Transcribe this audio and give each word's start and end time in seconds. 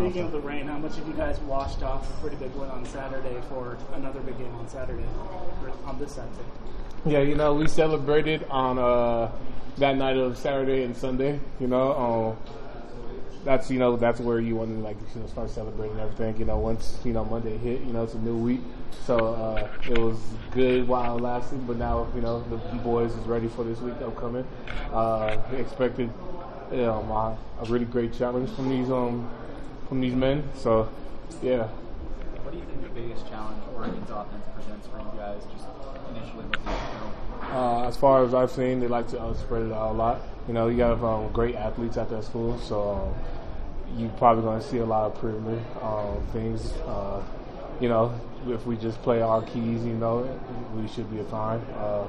Speaking 0.00 0.24
of 0.24 0.32
the 0.32 0.40
rain, 0.40 0.66
how 0.66 0.78
much 0.78 0.96
have 0.96 1.06
you 1.06 1.12
guys 1.12 1.38
washed 1.40 1.82
off 1.82 2.08
a 2.08 2.20
pretty 2.22 2.36
big 2.36 2.54
win 2.54 2.70
on 2.70 2.86
Saturday 2.86 3.38
for 3.50 3.76
another 3.92 4.20
big 4.20 4.38
game 4.38 4.54
on 4.54 4.66
Saturday 4.66 5.04
on 5.84 5.98
this 5.98 6.14
side? 6.14 6.26
Yeah, 7.04 7.18
you 7.18 7.34
know, 7.34 7.52
we 7.52 7.68
celebrated 7.68 8.46
on 8.48 8.78
uh, 8.78 9.30
that 9.76 9.98
night 9.98 10.16
of 10.16 10.38
Saturday 10.38 10.84
and 10.84 10.96
Sunday. 10.96 11.38
You 11.60 11.66
know, 11.66 11.92
um, 11.92 12.36
that's 13.44 13.70
you 13.70 13.78
know 13.78 13.98
that's 13.98 14.20
where 14.20 14.40
you 14.40 14.56
want 14.56 14.70
to 14.70 14.76
like 14.82 14.96
you 15.14 15.20
know, 15.20 15.26
start 15.26 15.50
celebrating 15.50 16.00
everything. 16.00 16.38
You 16.38 16.46
know, 16.46 16.56
once 16.56 16.98
you 17.04 17.12
know 17.12 17.26
Monday 17.26 17.58
hit, 17.58 17.82
you 17.82 17.92
know 17.92 18.04
it's 18.04 18.14
a 18.14 18.18
new 18.20 18.38
week, 18.38 18.62
so 19.04 19.34
uh, 19.34 19.68
it 19.86 19.98
was 19.98 20.18
good 20.52 20.88
while 20.88 21.18
it 21.18 21.20
lasted. 21.20 21.66
But 21.66 21.76
now 21.76 22.08
you 22.14 22.22
know 22.22 22.42
the 22.48 22.56
boys 22.78 23.14
is 23.14 23.26
ready 23.26 23.48
for 23.48 23.64
this 23.64 23.78
week 23.80 24.00
upcoming. 24.00 24.46
Uh, 24.94 25.36
expected 25.58 26.10
you 26.72 26.78
know, 26.78 27.36
a 27.60 27.64
really 27.66 27.84
great 27.84 28.14
challenge 28.14 28.48
from 28.50 28.70
these 28.70 28.90
um 28.90 29.28
from 29.90 30.00
these 30.00 30.14
men. 30.14 30.48
So 30.54 30.88
yeah. 31.42 31.64
What 31.66 32.52
do 32.52 32.58
you 32.58 32.64
think 32.64 32.82
the 32.82 32.88
biggest 32.88 33.28
challenge 33.28 33.60
Oregon's 33.74 34.08
offense 34.08 34.46
presents 34.54 34.86
for 34.86 34.98
you 34.98 35.18
guys, 35.18 35.42
just 35.52 35.66
initially 36.14 36.44
looking 36.44 36.66
at? 36.66 37.54
Uh, 37.54 37.88
as 37.88 37.96
far 37.96 38.24
as 38.24 38.32
I've 38.32 38.52
seen, 38.52 38.78
they 38.80 38.86
like 38.86 39.08
to 39.08 39.20
uh, 39.20 39.34
spread 39.34 39.62
it 39.62 39.72
out 39.72 39.90
a 39.90 39.92
lot. 39.92 40.20
You 40.46 40.54
know, 40.54 40.68
you 40.68 40.82
have 40.82 41.02
um, 41.02 41.32
great 41.32 41.56
athletes 41.56 41.96
at 41.96 42.08
that 42.10 42.22
school, 42.24 42.58
so 42.60 42.90
um, 42.90 43.98
you're 43.98 44.10
probably 44.10 44.44
going 44.44 44.60
to 44.60 44.66
see 44.66 44.78
a 44.78 44.84
lot 44.84 45.06
of 45.06 45.20
perimeter 45.20 45.60
um, 45.82 46.24
things. 46.32 46.72
Uh, 46.86 47.22
you 47.80 47.88
know, 47.88 48.14
if 48.46 48.64
we 48.66 48.76
just 48.76 49.02
play 49.02 49.20
our 49.22 49.42
keys, 49.42 49.84
you 49.84 49.94
know, 49.94 50.22
we 50.76 50.86
should 50.86 51.10
be 51.10 51.20
fine. 51.24 51.60
Uh, 51.74 52.06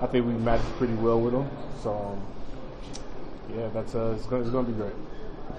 I 0.00 0.06
think 0.06 0.24
we 0.26 0.34
match 0.34 0.62
pretty 0.78 0.94
well 0.94 1.20
with 1.20 1.32
them. 1.32 1.50
So, 1.82 1.94
um, 1.94 3.56
yeah, 3.56 3.68
that's 3.74 3.96
uh, 3.96 4.14
it's 4.16 4.26
going 4.26 4.44
to 4.50 4.62
be 4.62 4.72
great. 4.72 4.94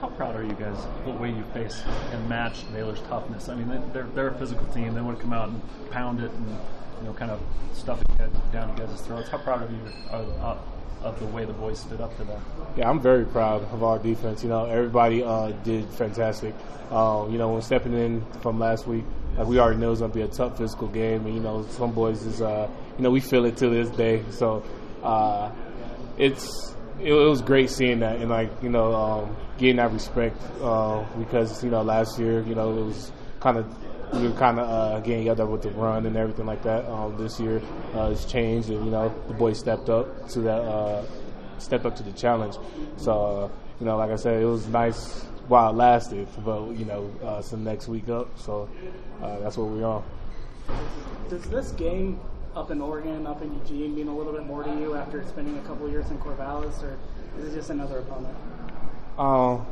How 0.02 0.10
proud 0.10 0.36
are 0.36 0.44
you 0.44 0.54
guys 0.54 0.78
of 0.78 1.06
the 1.06 1.12
way 1.12 1.30
you 1.30 1.44
face 1.54 1.82
and 2.12 2.30
match 2.30 2.72
Baylor's 2.74 3.02
toughness? 3.02 3.50
I 3.50 3.56
mean, 3.56 3.70
they're 3.94 4.08
they're 4.16 4.30
a 4.30 4.38
physical 4.38 4.66
team. 4.68 4.94
They 4.94 5.02
want 5.02 5.18
to 5.18 5.24
come 5.24 5.34
out 5.34 5.50
and 5.50 5.62
pound 5.92 6.20
it 6.20 6.32
and 6.32 6.50
you 7.00 7.06
know 7.06 7.14
kind 7.14 7.32
of 7.32 7.42
stuff 7.74 8.02
it 8.20 8.52
down 8.52 8.70
you 8.78 8.86
guys' 8.86 9.02
throats. 9.02 9.30
How 9.30 9.38
proud 9.38 9.64
of 9.64 9.72
you 9.72 9.80
are, 10.12 10.58
of 11.04 11.20
the 11.20 11.26
way 11.28 11.46
the 11.46 11.54
boys 11.54 11.80
stood 11.80 12.02
up 12.02 12.16
to 12.18 12.24
that. 12.24 12.40
Yeah, 12.78 12.90
I'm 12.90 13.00
very 13.00 13.26
proud 13.26 13.64
of 13.74 13.84
our 13.84 14.00
defense. 14.00 14.44
You 14.44 14.50
know, 14.50 14.66
everybody 14.66 15.24
uh, 15.24 15.52
did 15.64 15.88
fantastic. 15.90 16.54
Um, 16.92 17.32
you 17.32 17.38
know, 17.38 17.52
when 17.52 17.62
stepping 17.62 17.94
in 17.94 18.26
from 18.42 18.60
last 18.60 18.88
week, 18.88 19.04
like 19.38 19.48
we 19.48 19.60
already 19.60 19.80
know 19.80 19.92
it's 19.92 20.02
gonna 20.02 20.14
be 20.14 20.22
a 20.22 20.28
tough 20.28 20.58
physical 20.58 20.88
game, 20.88 21.26
and 21.26 21.36
you 21.36 21.42
know, 21.42 21.66
some 21.68 21.92
boys 21.92 22.24
is, 22.26 22.42
uh, 22.42 22.70
you 22.98 23.04
know, 23.04 23.12
we 23.12 23.20
feel 23.20 23.46
it 23.46 23.58
to 23.58 23.70
this 23.70 23.90
day. 23.90 24.24
So 24.32 24.64
uh, 25.02 25.52
it's 26.18 26.76
it, 27.00 27.12
it, 27.12 27.14
was 27.14 27.42
great 27.42 27.70
seeing 27.70 28.00
that 28.00 28.18
and 28.18 28.30
like 28.30 28.50
you 28.62 28.70
know 28.70 28.94
um, 28.94 29.38
getting 29.58 29.78
that 29.78 29.92
respect 29.92 30.38
uh, 30.62 31.04
because 31.18 31.64
you 31.64 31.70
know 31.70 31.82
last 31.82 32.20
year 32.20 32.42
you 32.42 32.56
know 32.56 32.78
it 32.78 32.86
was 32.86 33.12
kind 33.40 33.58
of 33.58 33.66
we 34.14 34.28
were 34.28 34.36
kind 34.36 34.60
of 34.60 34.70
uh, 34.70 35.00
getting 35.00 35.30
other 35.30 35.46
with 35.46 35.64
the 35.64 35.72
run 35.72 36.06
and 36.06 36.16
everything 36.16 36.46
like 36.46 36.62
that. 36.64 36.86
Um, 36.86 37.18
this 37.18 37.40
year 37.40 37.62
uh, 37.96 38.12
it's 38.12 38.26
changed, 38.26 38.70
and 38.70 38.86
you 38.86 38.92
know 38.92 39.14
the 39.28 39.34
boys 39.34 39.60
stepped 39.60 39.90
up 39.90 40.30
to 40.30 40.42
that, 40.42 40.62
uh, 40.62 41.04
stepped 41.58 41.86
up 41.86 41.96
to 41.96 42.04
the 42.04 42.12
challenge. 42.12 42.56
So 42.98 43.12
uh, 43.12 43.50
you 43.80 43.86
know, 43.86 43.98
like 43.98 44.12
I 44.12 44.16
said, 44.16 44.42
it 44.42 44.46
was 44.46 44.68
nice 44.68 45.24
while 45.48 45.72
it 45.72 45.76
lasted, 45.76 46.28
but 46.46 46.72
you 46.72 46.86
know, 46.86 47.12
uh, 47.24 47.42
the 47.42 47.58
next 47.58 47.88
week 47.88 48.08
up. 48.10 48.28
So 48.40 48.70
uh, 49.22 49.40
that's 49.40 49.58
what 49.58 49.68
we're. 49.68 50.02
Does 51.30 51.44
this 51.46 51.72
game 51.72 52.20
up 52.56 52.72
in 52.72 52.82
Oregon, 52.82 53.26
up 53.26 53.42
in 53.42 53.54
Eugene, 53.60 53.96
mean 53.96 54.08
a 54.08 54.16
little 54.16 54.34
bit 54.34 54.46
more 54.46 54.64
to 54.64 54.70
you 54.70 54.96
after 54.96 55.26
spending 55.26 55.58
a 55.58 55.62
couple 55.62 55.90
years 55.90 56.10
in 56.12 56.18
Corvallis, 56.20 56.84
or 56.84 56.98
is 57.40 57.52
it 57.52 57.56
just 57.56 57.70
another 57.70 58.00
opponent? 58.00 58.36
Um, 59.18 59.66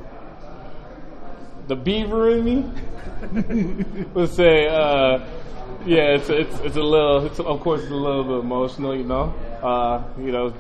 the 1.68 1.76
beaver 1.76 2.30
in 2.32 2.44
me 2.44 4.06
would 4.14 4.30
say, 4.30 4.68
uh, 4.68 5.20
yeah, 5.86 6.16
it's 6.16 6.30
it's 6.30 6.60
it's 6.60 6.76
a 6.76 6.82
little, 6.82 7.26
it's 7.26 7.40
of 7.40 7.60
course 7.62 7.82
it's 7.82 7.92
a 7.92 7.96
little 7.96 8.24
bit 8.24 8.40
emotional, 8.40 8.96
you 8.96 9.04
know. 9.04 9.34
Uh, 9.62 10.04
you 10.20 10.32
know, 10.32 10.54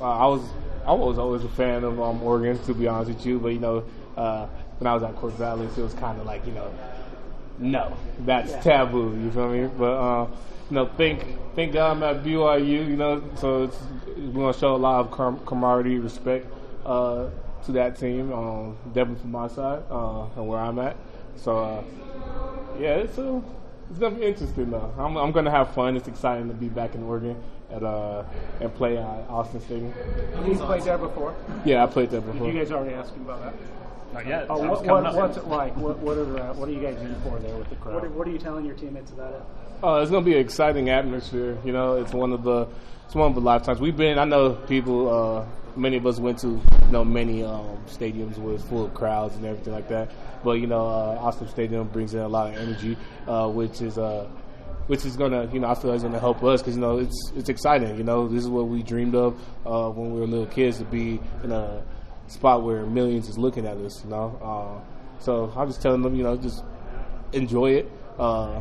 uh, 0.00 0.04
I 0.04 0.26
was 0.26 0.42
I 0.86 0.92
was 0.92 1.18
always 1.18 1.44
a 1.44 1.48
fan 1.48 1.84
of 1.84 2.00
um, 2.00 2.22
Oregon, 2.22 2.58
to 2.64 2.74
be 2.74 2.88
honest 2.88 3.10
with 3.10 3.26
you, 3.26 3.38
but 3.38 3.48
you 3.48 3.60
know, 3.60 3.84
uh, 4.16 4.46
when 4.78 4.86
I 4.86 4.94
was 4.94 5.02
at 5.02 5.14
Corvallis, 5.16 5.76
it 5.76 5.82
was 5.82 5.94
kind 5.94 6.18
of 6.18 6.26
like 6.26 6.46
you 6.46 6.52
know, 6.52 6.72
no, 7.58 7.96
that's 8.20 8.52
yeah. 8.52 8.60
taboo. 8.60 9.18
You 9.22 9.30
feel 9.30 9.48
me? 9.48 9.66
But 9.66 9.94
uh, 9.94 10.26
you 10.70 10.74
know, 10.74 10.86
thank 10.96 11.22
God 11.56 11.76
I'm 11.76 12.02
at 12.02 12.22
BYU. 12.24 12.88
You 12.88 12.96
know, 12.96 13.22
so 13.36 13.64
it's, 13.64 13.78
we're 14.16 14.32
gonna 14.32 14.52
show 14.52 14.74
a 14.74 14.76
lot 14.76 15.06
of 15.06 15.46
camaraderie, 15.46 15.98
respect. 15.98 16.46
Uh, 16.84 17.28
to 17.66 17.72
that 17.72 17.98
team, 17.98 18.32
um, 18.32 18.76
definitely 18.94 19.20
from 19.20 19.32
my 19.32 19.48
side 19.48 19.82
uh, 19.90 20.26
and 20.36 20.48
where 20.48 20.58
I'm 20.58 20.78
at. 20.78 20.96
So, 21.36 21.58
uh, 21.58 21.82
yeah, 22.78 22.94
it's 22.94 23.18
uh, 23.18 23.40
it's 23.90 23.98
gonna 23.98 24.14
be 24.14 24.24
interesting 24.24 24.70
though. 24.70 24.92
I'm, 24.96 25.16
I'm 25.16 25.32
gonna 25.32 25.50
have 25.50 25.74
fun. 25.74 25.96
It's 25.96 26.08
exciting 26.08 26.48
to 26.48 26.54
be 26.54 26.68
back 26.68 26.94
in 26.94 27.02
Oregon 27.02 27.36
at 27.70 27.82
uh 27.82 28.22
and 28.60 28.72
play 28.74 28.96
at 28.96 29.28
Autzen 29.28 29.60
Stadium. 29.62 29.92
You 30.46 30.54
played 30.56 30.82
there 30.82 30.98
before? 30.98 31.34
Yeah, 31.64 31.82
I 31.82 31.86
played 31.86 32.10
there 32.10 32.20
before. 32.20 32.46
You 32.46 32.58
guys 32.58 32.70
already 32.70 32.94
ask 32.94 33.12
you 33.16 33.22
about 33.22 33.42
that? 33.42 33.54
Not 34.16 34.26
yet. 34.26 34.46
Oh, 34.48 34.66
what, 34.66 34.84
what, 34.86 35.14
what's 35.14 35.36
it 35.36 35.46
like? 35.46 35.76
What, 35.76 35.98
what 35.98 36.16
are 36.16 36.40
uh, 36.40 36.54
what 36.54 36.70
are 36.70 36.72
you 36.72 36.80
guys 36.80 36.96
in 37.02 37.14
for 37.20 37.38
there 37.38 37.54
with 37.54 37.68
the 37.68 37.76
crowd? 37.76 37.96
What 37.96 38.04
are, 38.04 38.08
what 38.08 38.26
are 38.26 38.30
you 38.30 38.38
telling 38.38 38.64
your 38.64 38.74
teammates 38.74 39.10
about 39.10 39.34
it? 39.34 39.42
Uh, 39.84 40.00
it's 40.00 40.10
gonna 40.10 40.24
be 40.24 40.32
an 40.32 40.40
exciting 40.40 40.88
atmosphere. 40.88 41.58
You 41.66 41.72
know, 41.72 41.96
it's 41.96 42.14
one 42.14 42.32
of 42.32 42.42
the 42.42 42.66
it's 43.04 43.14
one 43.14 43.28
of 43.28 43.34
the 43.34 43.42
lifetimes 43.42 43.78
we've 43.78 43.96
been. 43.96 44.18
I 44.18 44.24
know 44.24 44.54
people. 44.54 45.12
Uh, 45.12 45.44
many 45.76 45.98
of 45.98 46.06
us 46.06 46.18
went 46.18 46.38
to 46.38 46.48
you 46.48 46.90
know 46.90 47.04
many 47.04 47.44
um, 47.44 47.76
stadiums 47.86 48.38
with 48.38 48.66
full 48.70 48.86
of 48.86 48.94
crowds 48.94 49.36
and 49.36 49.44
everything 49.44 49.74
like 49.74 49.88
that. 49.88 50.10
But 50.42 50.52
you 50.52 50.66
know, 50.66 50.86
uh, 50.86 51.18
Autzen 51.20 51.50
Stadium 51.50 51.86
brings 51.88 52.14
in 52.14 52.20
a 52.20 52.28
lot 52.28 52.48
of 52.48 52.56
energy, 52.56 52.96
uh, 53.28 53.50
which 53.50 53.82
is 53.82 53.98
uh, 53.98 54.26
which 54.86 55.04
is 55.04 55.14
gonna 55.18 55.46
you 55.52 55.60
know 55.60 55.68
I 55.68 55.74
feel 55.74 55.90
like 55.90 55.98
is 55.98 56.04
gonna 56.04 56.18
help 56.18 56.42
us 56.42 56.62
because 56.62 56.74
you 56.74 56.80
know 56.80 57.00
it's 57.00 57.32
it's 57.36 57.50
exciting. 57.50 57.98
You 57.98 58.04
know, 58.04 58.28
this 58.28 58.44
is 58.44 58.48
what 58.48 58.66
we 58.68 58.82
dreamed 58.82 59.14
of 59.14 59.38
uh, 59.66 59.90
when 59.90 60.14
we 60.14 60.20
were 60.20 60.26
little 60.26 60.46
kids 60.46 60.78
to 60.78 60.84
be 60.84 61.20
in 61.44 61.52
a 61.52 61.84
spot 62.28 62.62
where 62.62 62.84
millions 62.86 63.28
is 63.28 63.38
looking 63.38 63.66
at 63.66 63.76
us. 63.78 64.04
You 64.04 64.10
know, 64.10 64.38
uh, 64.42 65.22
so 65.22 65.52
I'm 65.56 65.68
just 65.68 65.82
telling 65.82 66.02
them 66.02 66.14
you 66.14 66.22
know 66.22 66.36
just 66.36 66.64
enjoy 67.32 67.72
it, 67.72 67.90
uh, 68.18 68.60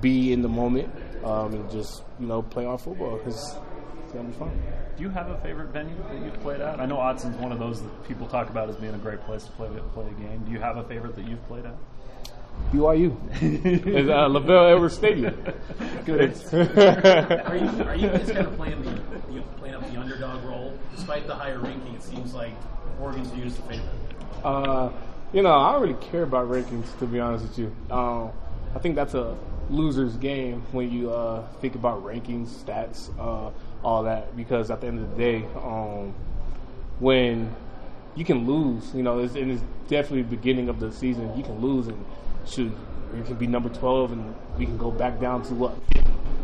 be 0.00 0.32
in 0.32 0.42
the 0.42 0.48
moment, 0.48 0.92
um, 1.24 1.54
and 1.54 1.70
just 1.70 2.02
you 2.18 2.26
know 2.26 2.42
play 2.42 2.64
our 2.64 2.78
football 2.78 3.18
because 3.18 3.56
it's 4.04 4.12
gonna 4.12 4.28
be 4.28 4.34
fun 4.34 4.50
do 4.96 5.02
you 5.02 5.10
have 5.10 5.28
a 5.28 5.38
favorite 5.38 5.68
venue 5.68 5.96
that 6.08 6.24
you've 6.24 6.40
played 6.40 6.60
at? 6.60 6.80
I 6.80 6.86
know 6.86 6.96
Autzen's 6.96 7.36
one 7.38 7.52
of 7.52 7.58
those 7.58 7.82
that 7.82 8.08
people 8.08 8.26
talk 8.26 8.48
about 8.50 8.68
as 8.68 8.76
being 8.76 8.94
a 8.94 8.98
great 8.98 9.20
place 9.22 9.44
to 9.44 9.52
play 9.52 9.68
play 9.92 10.06
a 10.06 10.12
game. 10.12 10.44
Do 10.44 10.52
you 10.52 10.60
have 10.60 10.76
a 10.76 10.84
favorite 10.84 11.16
that 11.16 11.26
you've 11.26 11.44
played 11.48 11.64
at? 11.66 11.74
BYU. 12.72 13.16
it's 13.42 14.08
uh, 14.10 14.28
LaVell 14.28 14.74
Edwards 14.74 14.94
Stadium. 14.94 15.36
Good. 16.04 16.34
are 16.52 17.56
you 17.56 17.84
are 17.84 17.96
you 17.96 18.08
guys 18.08 18.30
kind 18.30 18.46
of 18.46 18.56
playing 18.56 18.82
the 18.82 19.32
you 19.32 19.42
the 19.92 19.98
underdog 20.00 20.44
role? 20.44 20.78
Despite 20.94 21.26
the 21.26 21.34
higher 21.34 21.58
ranking, 21.58 21.94
it 21.94 22.02
seems 22.02 22.34
like 22.34 22.52
Oregon's 23.00 23.28
viewed 23.28 23.46
as 23.46 23.56
the 23.56 23.62
favorite. 23.62 23.88
Uh, 24.42 24.90
you 25.32 25.42
know, 25.42 25.52
I 25.52 25.72
don't 25.72 25.82
really 25.82 25.94
care 25.94 26.22
about 26.22 26.48
rankings 26.48 26.96
to 26.98 27.06
be 27.06 27.20
honest 27.20 27.44
with 27.44 27.58
you. 27.58 27.74
Um, 27.90 28.30
I 28.74 28.78
think 28.78 28.94
that's 28.94 29.14
a 29.14 29.36
loser's 29.70 30.16
game 30.16 30.62
when 30.72 30.90
you 30.90 31.10
uh, 31.10 31.46
think 31.60 31.74
about 31.74 32.04
rankings, 32.04 32.48
stats. 32.48 33.10
Uh, 33.18 33.50
all 33.82 34.02
that 34.04 34.34
because 34.36 34.70
at 34.70 34.80
the 34.80 34.86
end 34.86 34.98
of 34.98 35.10
the 35.10 35.16
day, 35.16 35.44
um, 35.56 36.14
when 37.00 37.54
you 38.14 38.24
can 38.24 38.46
lose, 38.46 38.94
you 38.94 39.02
know, 39.02 39.18
it's, 39.18 39.34
and 39.34 39.50
it's 39.50 39.62
definitely 39.88 40.22
the 40.22 40.36
beginning 40.36 40.68
of 40.68 40.80
the 40.80 40.90
season. 40.90 41.36
You 41.36 41.42
can 41.42 41.60
lose 41.60 41.88
and 41.88 42.04
shoot, 42.46 42.72
you 43.14 43.22
can 43.22 43.34
be 43.34 43.46
number 43.46 43.68
twelve, 43.68 44.12
and 44.12 44.34
we 44.56 44.64
can 44.64 44.78
go 44.78 44.90
back 44.90 45.20
down 45.20 45.42
to 45.44 45.54
what, 45.54 45.76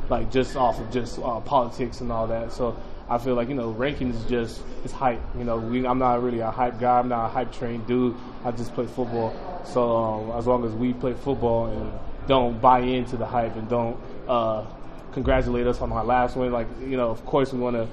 like 0.09 0.31
just 0.31 0.57
off 0.57 0.79
of 0.81 0.91
just 0.91 1.19
uh, 1.19 1.41
politics 1.41 2.01
and 2.01 2.13
all 2.13 2.27
that. 2.27 2.53
So 2.53 2.77
I 3.11 3.19
feel 3.19 3.35
like 3.35 3.49
you 3.49 3.55
know, 3.55 3.71
ranking 3.71 4.11
is 4.11 4.25
just 4.27 4.63
it's 4.85 4.93
hype. 4.93 5.21
You 5.37 5.45
know, 5.45 5.59
we, 5.59 5.85
I'm 5.85 5.99
not 5.99 6.23
really 6.23 6.39
a 6.39 6.51
hype 6.51 6.79
guy. 6.79 7.01
I'm 7.01 7.09
not 7.09 7.27
a 7.27 7.29
hype 7.29 7.53
trained 7.53 7.87
dude. 7.89 8.17
I 8.45 8.53
just 8.53 8.73
play 8.73 8.87
football. 8.87 9.35
So 9.65 9.97
um, 9.97 10.39
as 10.39 10.47
long 10.47 10.65
as 10.65 10.73
we 10.73 10.93
play 10.93 11.15
football 11.15 11.67
and 11.67 11.93
don't 12.29 12.61
buy 12.61 12.81
into 12.81 13.17
the 13.17 13.27
hype 13.27 13.57
and 13.57 13.69
don't 13.69 13.99
uh, 14.29 14.65
congratulate 15.13 15.67
us 15.67 15.81
on 15.81 15.91
our 15.93 16.05
last 16.05 16.37
win. 16.37 16.53
Like 16.53 16.69
you 16.81 16.97
know, 16.97 17.11
of 17.11 17.27
course, 17.27 17.53
we 17.53 17.59
want 17.59 17.77
to 17.77 17.89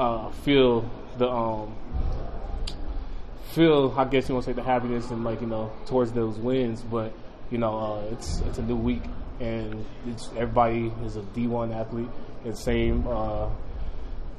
uh, 0.00 0.30
feel 0.30 0.90
the 1.18 1.28
um, 1.28 1.76
feel. 3.52 3.94
I 3.96 4.06
guess 4.06 4.28
you 4.28 4.34
want 4.34 4.46
to 4.46 4.50
say 4.50 4.54
the 4.54 4.62
happiness 4.62 5.10
and 5.10 5.24
like 5.24 5.42
you 5.42 5.46
know 5.46 5.70
towards 5.86 6.12
those 6.12 6.38
wins. 6.38 6.80
But 6.80 7.12
you 7.50 7.58
know, 7.58 7.78
uh, 7.78 8.12
it's 8.12 8.40
it's 8.40 8.56
a 8.56 8.62
new 8.62 8.76
week 8.76 9.02
and 9.40 9.84
it's 10.06 10.28
everybody 10.36 10.92
is 11.04 11.16
a 11.16 11.20
D1 11.20 11.74
athlete. 11.74 12.08
It's 12.44 12.62
same 12.62 13.06
uh, 13.06 13.48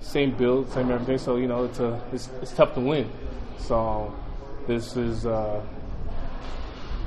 same 0.03 0.31
build, 0.35 0.69
same 0.71 0.91
everything. 0.91 1.17
So 1.17 1.37
you 1.37 1.47
know, 1.47 1.63
it's 1.65 1.79
a 1.79 1.99
it's, 2.11 2.29
it's 2.41 2.51
tough 2.53 2.73
to 2.75 2.79
win. 2.79 3.09
So 3.57 4.13
this 4.67 4.95
is 4.97 5.25
uh, 5.25 5.61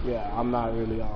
yeah. 0.06 0.32
I'm 0.36 0.50
not 0.50 0.74
really 0.76 1.00
um, 1.00 1.10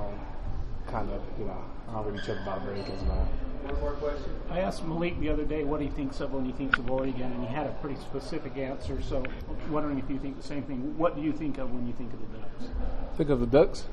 kind 0.87 1.09
of 1.09 1.21
you 1.39 1.45
know 1.45 1.57
I 1.89 1.93
don't 1.93 2.05
really 2.05 2.19
check 2.25 2.37
about 2.41 2.65
rankings 2.65 3.01
now. 3.07 3.27
One 3.63 3.79
more 3.79 3.91
question. 3.93 4.31
I 4.49 4.59
asked 4.61 4.83
Malik 4.83 5.19
the 5.19 5.29
other 5.29 5.45
day 5.45 5.63
what 5.63 5.81
he 5.81 5.87
thinks 5.87 6.19
of 6.19 6.33
when 6.33 6.45
he 6.45 6.51
thinks 6.51 6.79
of 6.79 6.89
Oregon, 6.89 7.31
and 7.31 7.47
he 7.47 7.53
had 7.53 7.67
a 7.67 7.71
pretty 7.81 7.99
specific 7.99 8.57
answer. 8.57 9.01
So, 9.01 9.23
wondering 9.69 9.99
if 9.99 10.09
you 10.09 10.17
think 10.17 10.37
the 10.41 10.47
same 10.47 10.63
thing. 10.63 10.97
What 10.97 11.15
do 11.15 11.21
you 11.21 11.31
think 11.31 11.57
of 11.59 11.71
when 11.71 11.85
you 11.85 11.93
think 11.93 12.11
of 12.13 12.19
the 12.21 12.37
Ducks? 12.37 12.73
Think 13.17 13.29
of 13.29 13.39
the 13.39 13.45
Ducks. 13.45 13.85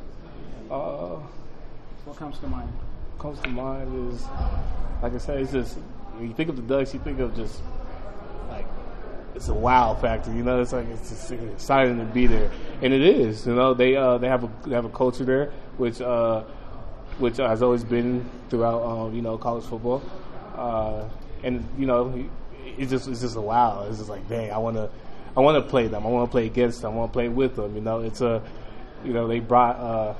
Uh, 0.70 1.20
What 2.04 2.16
comes 2.16 2.38
to 2.38 2.46
mind? 2.46 2.72
comes 3.18 3.40
to 3.40 3.48
mind 3.48 4.12
is, 4.12 4.24
like 5.02 5.12
I 5.12 5.18
said, 5.18 5.40
it's 5.40 5.52
just 5.52 5.76
when 6.16 6.28
you 6.28 6.34
think 6.34 6.48
of 6.48 6.56
the 6.56 6.62
Ducks, 6.62 6.94
you 6.94 7.00
think 7.00 7.18
of 7.20 7.34
just 7.36 7.60
like 8.48 8.66
it's 9.34 9.48
a 9.48 9.54
wow 9.54 9.94
factor. 9.94 10.32
You 10.32 10.42
know, 10.42 10.60
it's 10.60 10.72
like 10.72 10.86
it's 10.88 11.10
just 11.10 11.30
exciting 11.32 11.98
to 11.98 12.04
be 12.04 12.26
there, 12.26 12.50
and 12.82 12.92
it 12.92 13.02
is. 13.02 13.46
You 13.46 13.54
know, 13.54 13.74
they 13.74 13.96
uh, 13.96 14.18
they 14.18 14.28
have 14.28 14.44
a 14.44 14.50
they 14.66 14.74
have 14.74 14.84
a 14.84 14.90
culture 14.90 15.24
there, 15.24 15.52
which 15.76 16.00
uh, 16.00 16.42
which 17.18 17.36
has 17.36 17.62
always 17.62 17.84
been 17.84 18.28
throughout 18.48 18.82
um, 18.82 19.14
you 19.14 19.22
know 19.22 19.38
college 19.38 19.64
football, 19.64 20.02
uh, 20.56 21.04
and 21.42 21.66
you 21.78 21.86
know 21.86 22.28
it's 22.76 22.90
just 22.90 23.08
it's 23.08 23.20
just 23.20 23.36
a 23.36 23.40
wow. 23.40 23.86
It's 23.88 23.98
just 23.98 24.10
like 24.10 24.28
dang, 24.28 24.50
I 24.50 24.58
want 24.58 24.76
to 24.76 24.90
I 25.36 25.40
want 25.40 25.62
to 25.62 25.70
play 25.70 25.86
them. 25.86 26.04
I 26.06 26.08
want 26.08 26.28
to 26.28 26.32
play 26.32 26.46
against 26.46 26.82
them. 26.82 26.92
I 26.92 26.96
want 26.96 27.12
to 27.12 27.16
play 27.16 27.28
with 27.28 27.56
them. 27.56 27.74
You 27.74 27.80
know, 27.80 28.00
it's 28.00 28.20
a 28.20 28.42
you 29.04 29.12
know 29.12 29.28
they 29.28 29.40
brought 29.40 29.76
uh, 29.76 30.14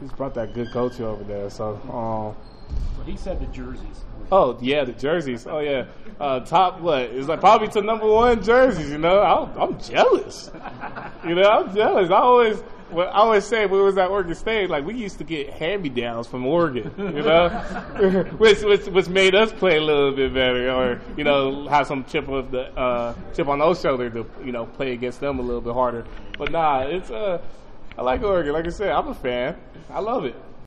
he's 0.00 0.12
brought 0.12 0.34
that 0.34 0.54
good 0.54 0.72
culture 0.72 1.06
over 1.06 1.24
there. 1.24 1.50
So. 1.50 1.74
Um, 1.92 2.48
Well, 2.96 3.06
he 3.06 3.16
said 3.16 3.40
the 3.40 3.46
jerseys. 3.46 4.04
Oh 4.30 4.58
yeah, 4.62 4.84
the 4.84 4.92
jerseys. 4.92 5.46
Oh 5.46 5.58
yeah, 5.58 5.86
uh, 6.18 6.40
top 6.40 6.80
what? 6.80 7.02
It's 7.02 7.28
like 7.28 7.40
probably 7.40 7.68
to 7.68 7.82
number 7.82 8.06
one 8.06 8.42
jerseys. 8.42 8.90
You 8.90 8.98
know, 8.98 9.20
I'm, 9.20 9.60
I'm 9.60 9.80
jealous. 9.80 10.50
You 11.26 11.34
know, 11.34 11.42
I'm 11.42 11.74
jealous. 11.74 12.10
I 12.10 12.14
always, 12.14 12.62
I 12.92 13.04
always 13.10 13.44
say 13.44 13.66
when 13.66 13.80
we 13.80 13.84
was 13.84 13.98
at 13.98 14.08
Oregon 14.08 14.34
State, 14.34 14.70
like 14.70 14.86
we 14.86 14.94
used 14.94 15.18
to 15.18 15.24
get 15.24 15.50
hand 15.50 15.82
me 15.82 15.88
downs 15.88 16.28
from 16.28 16.46
Oregon. 16.46 16.90
You 16.96 17.22
know, 17.22 17.48
which, 18.38 18.62
which 18.62 18.86
which 18.86 19.08
made 19.08 19.34
us 19.34 19.52
play 19.52 19.76
a 19.76 19.82
little 19.82 20.12
bit 20.12 20.32
better, 20.32 20.70
or 20.70 21.00
you 21.16 21.24
know, 21.24 21.68
have 21.68 21.86
some 21.86 22.04
chip 22.04 22.28
of 22.28 22.50
the 22.52 22.70
uh, 22.78 23.14
chip 23.34 23.48
on 23.48 23.58
those 23.58 23.80
shoulder 23.82 24.08
to 24.10 24.26
you 24.44 24.52
know 24.52 24.64
play 24.66 24.92
against 24.92 25.20
them 25.20 25.40
a 25.40 25.42
little 25.42 25.60
bit 25.60 25.74
harder. 25.74 26.06
But 26.38 26.52
nah, 26.52 26.82
it's 26.82 27.10
uh, 27.10 27.42
I 27.98 28.02
like 28.02 28.22
Oregon. 28.22 28.52
Like 28.52 28.66
I 28.66 28.70
said, 28.70 28.92
I'm 28.92 29.08
a 29.08 29.14
fan. 29.14 29.56
I 29.90 30.00
love 30.00 30.24
it. 30.24 30.36